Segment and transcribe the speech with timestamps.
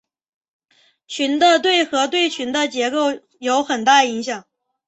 [1.05, 4.45] 群的对合对群的结构有很大影响。